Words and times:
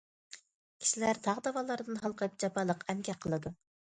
كىشىلەر 0.83 1.19
تاغ- 1.27 1.41
داۋانلاردىن 1.47 2.01
ھالقىپ، 2.05 2.39
جاپالىق 2.45 2.85
ئەمگەك 2.93 3.23
قىلىدۇ. 3.27 3.55